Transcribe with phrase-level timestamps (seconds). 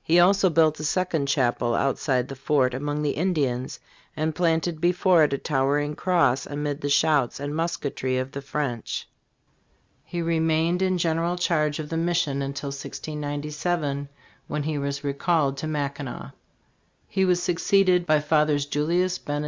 [0.00, 3.80] He also built a second chapel outside the fort among the Indians,
[4.16, 9.08] and "planted before it a towering cross amid the shouts and musketry of the French."
[10.04, 14.08] He remained in general charge of the mission until 1697,
[14.46, 16.30] when he was re called to Mackinac.
[17.08, 19.44] He was succeeded by Fathers Julius Binneteau and James Pinet.